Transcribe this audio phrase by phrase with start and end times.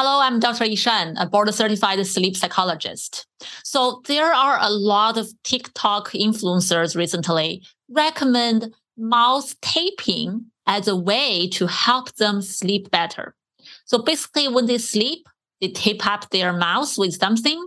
[0.00, 0.64] Hello, I'm Dr.
[0.64, 3.26] Yishan, a board certified sleep psychologist.
[3.64, 11.48] So there are a lot of TikTok influencers recently recommend mouth taping as a way
[11.48, 13.34] to help them sleep better.
[13.86, 15.26] So basically when they sleep,
[15.60, 17.60] they tape up their mouths with something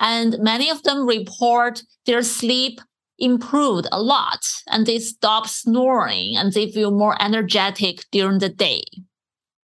[0.00, 2.80] and many of them report their sleep
[3.18, 8.84] improved a lot and they stop snoring and they feel more energetic during the day.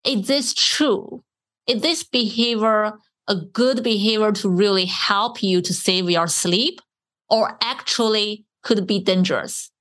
[0.06, 1.22] Is this true?
[1.68, 2.94] Is this behavior
[3.28, 6.80] a good behavior to really help you to save your sleep
[7.30, 9.72] or actually could be dangerous?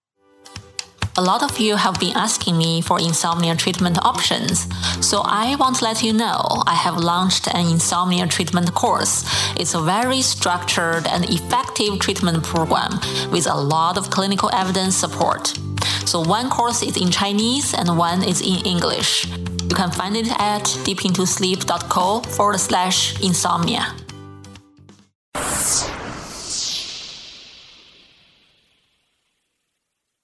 [1.17, 4.67] A lot of you have been asking me for insomnia treatment options,
[5.01, 9.25] so I want to let you know I have launched an insomnia treatment course.
[9.57, 12.99] It's a very structured and effective treatment program
[13.31, 15.57] with a lot of clinical evidence support.
[16.05, 19.29] So one course is in Chinese and one is in English.
[19.65, 23.95] You can find it at deepintosleep.co forward slash insomnia.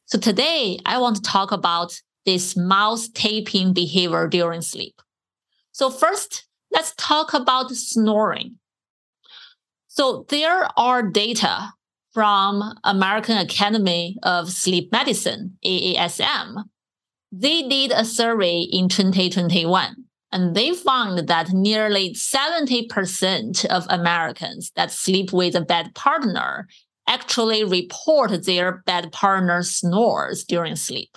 [0.05, 5.01] So today I want to talk about this mouth taping behavior during sleep.
[5.73, 8.59] So first, let's talk about snoring.
[9.89, 11.73] So there are data
[12.13, 16.65] from American Academy of Sleep Medicine, AASM,
[17.33, 24.91] they did a survey in 2021 and they found that nearly 70% of Americans that
[24.91, 26.69] sleep with a bad partner
[27.07, 31.17] actually report their bad partner snores during sleep.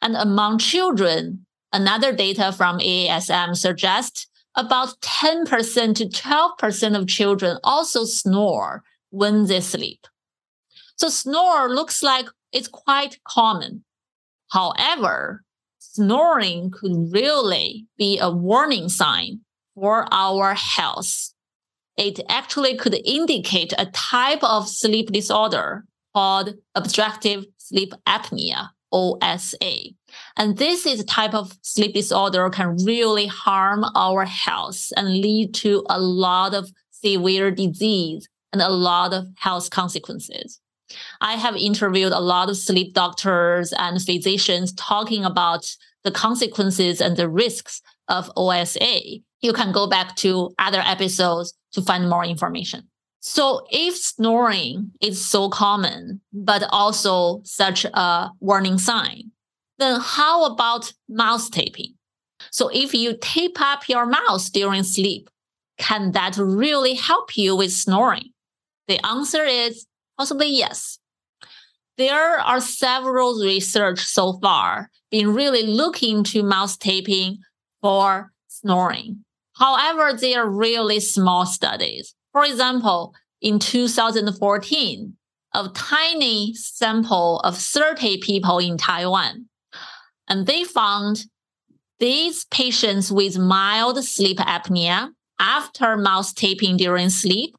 [0.00, 8.04] And among children, another data from AASM suggests about 10% to 12% of children also
[8.04, 10.06] snore when they sleep.
[10.96, 13.84] So snore looks like it's quite common
[14.50, 15.42] However,
[15.78, 19.40] snoring could really be a warning sign
[19.74, 21.32] for our health.
[21.96, 29.90] It actually could indicate a type of sleep disorder called obstructive sleep apnea, OSA.
[30.36, 35.54] And this is a type of sleep disorder can really harm our health and lead
[35.56, 40.60] to a lot of severe disease and a lot of health consequences.
[41.20, 45.66] I have interviewed a lot of sleep doctors and physicians talking about
[46.04, 49.00] the consequences and the risks of OSA.
[49.40, 52.88] You can go back to other episodes to find more information.
[53.20, 59.32] So if snoring is so common, but also such a warning sign,
[59.78, 61.94] then how about mouth taping?
[62.50, 65.28] So if you tape up your mouth during sleep,
[65.78, 68.30] can that really help you with snoring?
[68.88, 69.86] The answer is
[70.18, 70.98] Possibly yes.
[71.98, 77.38] There are several research so far been really looking to mouth taping
[77.80, 79.24] for snoring.
[79.54, 82.14] However, they are really small studies.
[82.32, 85.16] For example, in 2014,
[85.54, 89.46] a tiny sample of 30 people in Taiwan,
[90.28, 91.24] and they found
[91.98, 97.54] these patients with mild sleep apnea after mouth taping during sleep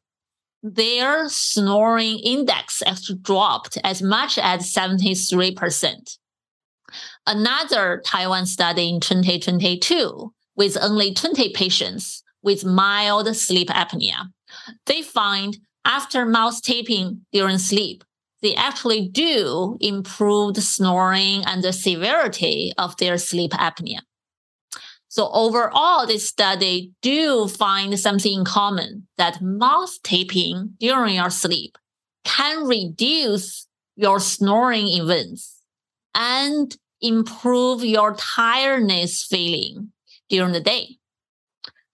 [0.62, 6.18] their snoring index actually dropped as much as 73%.
[7.26, 14.28] Another Taiwan study in 2022 with only 20 patients with mild sleep apnea.
[14.86, 18.04] They find after mouth taping during sleep,
[18.40, 24.00] they actually do improve the snoring and the severity of their sleep apnea.
[25.08, 31.78] So overall, this study do find something in common that mouth taping during your sleep
[32.24, 33.66] can reduce
[33.96, 35.62] your snoring events
[36.14, 39.92] and improve your tiredness feeling
[40.28, 40.98] during the day.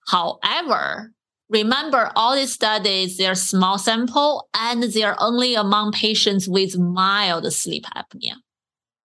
[0.09, 1.13] However,
[1.49, 7.85] remember all these studies, they're small sample and they're only among patients with mild sleep
[7.97, 8.35] apnea.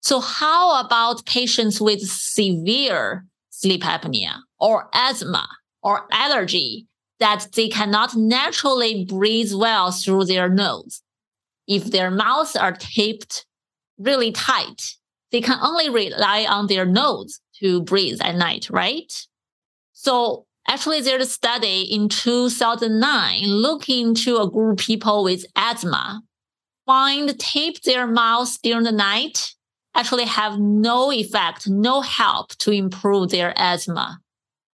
[0.01, 3.27] So how about patients with severe
[3.59, 5.49] sleep apnea or asthma
[5.83, 6.87] or allergy
[7.19, 11.03] that they cannot naturally breathe well through their nose.
[11.67, 13.47] If their mouths are taped
[13.99, 14.81] really tight,
[15.33, 19.13] they can only rely on their nose to breathe at night, right?
[19.93, 26.23] So actually there's a study in 2009 looking into a group of people with asthma,
[26.87, 29.55] find tape their mouths during the night
[29.95, 34.21] actually have no effect, no help to improve their asthma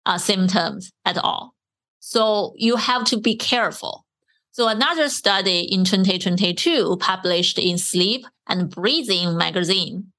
[0.05, 1.53] uh, symptoms at all.
[1.99, 4.05] So you have to be careful.
[4.51, 10.11] So another study in 2022 published in Sleep and Breathing magazine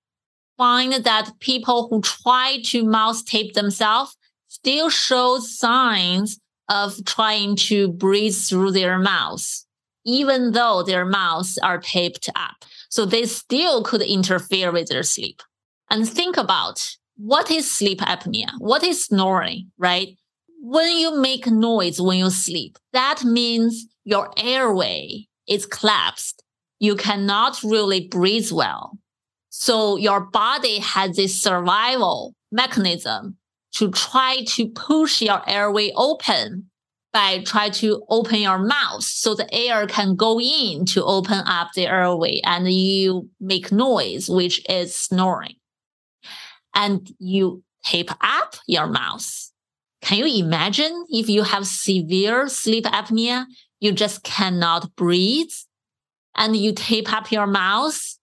[0.57, 4.17] find that people who try to mouth tape themselves
[4.49, 6.39] still show signs
[6.69, 9.64] of trying to breathe through their mouths,
[10.05, 12.65] even though their mouths are taped up.
[12.89, 15.43] So they still could interfere with their sleep.
[15.91, 18.51] And think about what is sleep apnea?
[18.59, 20.17] What is snoring, right?
[20.61, 26.43] When you make noise when you sleep, that means your airway is collapsed.
[26.79, 28.99] You cannot really breathe well.
[29.51, 33.37] So your body has this survival mechanism
[33.75, 36.71] to try to push your airway open
[37.15, 41.71] by try to open your mouth so the air can go in to open up
[41.75, 45.55] the airway and you make noise, which is snoring.
[46.75, 49.51] And you tape up your mouth.
[50.03, 53.47] Can you imagine if you have severe sleep apnea,
[53.81, 55.53] you just cannot breathe
[56.35, 58.19] and you tape up your mouth?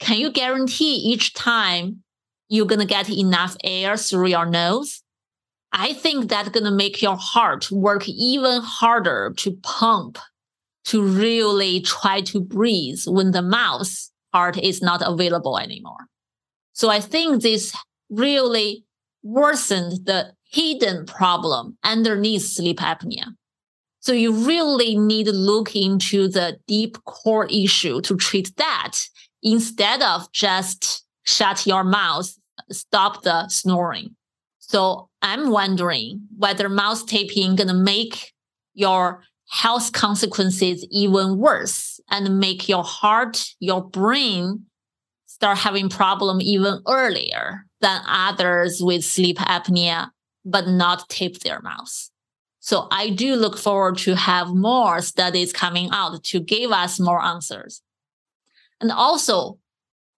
[0.00, 2.02] Can you guarantee each time
[2.52, 5.02] you're going to get enough air through your nose.
[5.72, 10.18] I think that's going to make your heart work even harder to pump,
[10.86, 13.90] to really try to breathe when the mouth
[14.32, 16.06] part is not available anymore.
[16.72, 17.74] So I think this
[18.10, 18.84] really
[19.22, 23.34] worsened the hidden problem underneath sleep apnea.
[24.00, 28.98] So you really need to look into the deep core issue to treat that
[29.42, 32.34] instead of just shut your mouth
[32.70, 34.16] stop the snoring.
[34.72, 38.32] So I'm wondering whether mouth taping gonna make
[38.72, 44.64] your health consequences even worse and make your heart, your brain
[45.26, 50.08] start having problem even earlier than others with sleep apnea,
[50.42, 52.10] but not tape their mouths.
[52.60, 57.22] So I do look forward to have more studies coming out to give us more
[57.22, 57.82] answers.
[58.80, 59.58] And also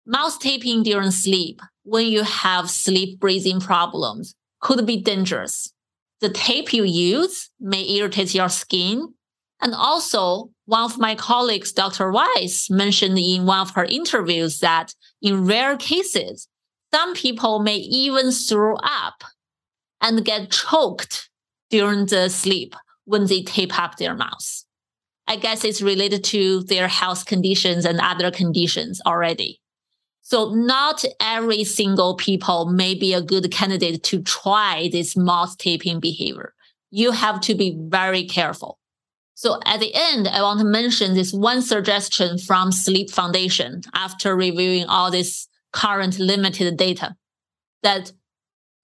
[0.06, 5.72] mouth taping during sleep when you have sleep breathing problems could be dangerous.
[6.20, 9.14] The tape you use may irritate your skin.
[9.60, 12.10] And also, one of my colleagues, Dr.
[12.10, 16.48] Weiss, mentioned in one of her interviews that in rare cases,
[16.92, 19.22] some people may even throw up
[20.00, 21.28] and get choked
[21.68, 22.74] during the sleep
[23.04, 24.66] when they tape up their mouths.
[25.26, 29.60] I guess it's related to their health conditions and other conditions already.
[30.26, 36.00] So not every single people may be a good candidate to try this mouth taping
[36.00, 36.54] behavior.
[36.90, 38.78] You have to be very careful.
[39.34, 44.34] So at the end, I want to mention this one suggestion from Sleep Foundation after
[44.34, 47.16] reviewing all this current limited data
[47.82, 48.10] that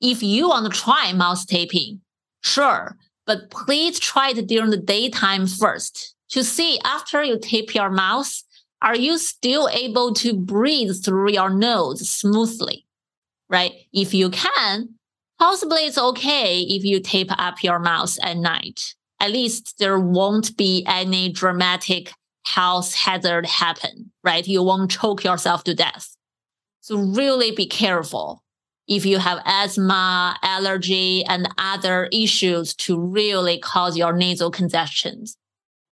[0.02, 2.02] if you want to try mouth taping,
[2.42, 7.88] sure, but please try it during the daytime first to see after you tape your
[7.88, 8.42] mouth
[8.82, 12.86] are you still able to breathe through your nose smoothly?
[13.48, 13.72] Right?
[13.92, 14.94] If you can,
[15.38, 18.94] possibly it's okay if you tape up your mouth at night.
[19.18, 22.12] At least there won't be any dramatic
[22.46, 24.46] health hazard happen, right?
[24.46, 26.16] You won't choke yourself to death.
[26.80, 28.42] So really be careful
[28.88, 35.36] if you have asthma, allergy, and other issues to really cause your nasal congestions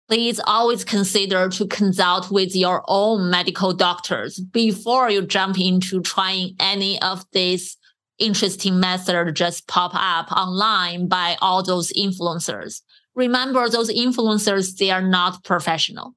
[0.07, 6.55] please always consider to consult with your own medical doctors before you jump into trying
[6.59, 7.77] any of these
[8.17, 12.81] interesting methods just pop up online by all those influencers.
[13.15, 16.15] Remember, those influencers, they are not professional.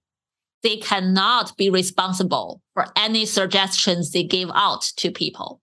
[0.62, 5.60] They cannot be responsible for any suggestions they give out to people.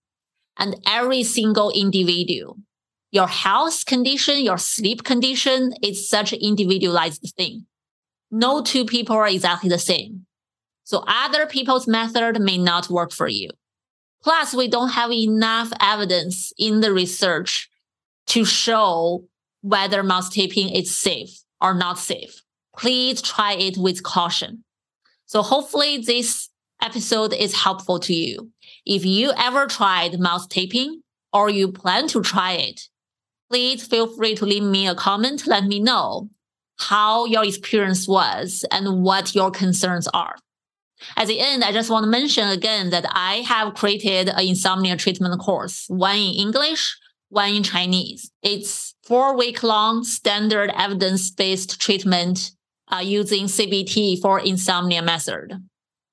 [0.58, 2.58] And every single individual,
[3.12, 7.68] your health condition, your sleep condition is such an individualized thing
[8.32, 10.26] no two people are exactly the same.
[10.84, 13.50] So other people's method may not work for you.
[14.24, 17.70] Plus, we don't have enough evidence in the research
[18.28, 19.26] to show
[19.62, 22.42] whether mouth taping is safe or not safe.
[22.76, 24.64] Please try it with caution.
[25.26, 26.50] So hopefully this
[26.82, 28.52] episode is helpful to you.
[28.86, 31.02] If you ever tried mouth taping
[31.34, 32.82] or you plan to try it,
[33.50, 35.48] please feel free to leave me a comment.
[35.48, 36.30] Let me know
[36.80, 40.36] how your experience was and what your concerns are.
[41.16, 44.98] At the end, I just want to mention again that I have created an insomnia
[44.98, 46.98] treatment course, one in English,
[47.30, 48.32] one in Chinese.
[48.42, 52.52] It's four week long standard evidence based treatment
[52.92, 55.54] uh, using CBT for insomnia method.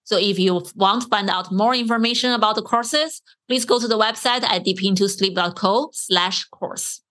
[0.04, 3.88] So if you want to find out more information about the courses, please go to
[3.88, 7.03] the website at deepintosleep.co slash course.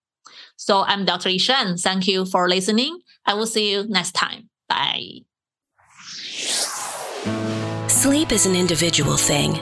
[0.55, 1.29] So I'm Dr.
[1.29, 1.81] Yishan.
[1.81, 2.99] Thank you for listening.
[3.25, 4.49] I will see you next time.
[4.69, 5.21] Bye.
[7.87, 9.59] Sleep is an individual thing.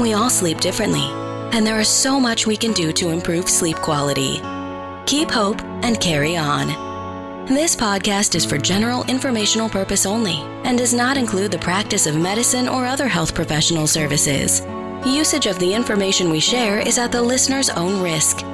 [0.00, 1.08] We all sleep differently,
[1.52, 4.40] and there is so much we can do to improve sleep quality.
[5.06, 6.68] Keep hope and carry on.
[7.46, 12.16] This podcast is for general informational purpose only and does not include the practice of
[12.16, 14.62] medicine or other health professional services.
[15.04, 18.44] Usage of the information we share is at the listener's own risk,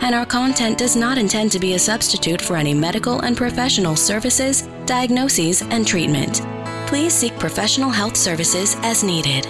[0.00, 3.96] and our content does not intend to be a substitute for any medical and professional
[3.96, 6.42] services, diagnoses, and treatment.
[6.86, 9.46] Please seek professional health services as needed.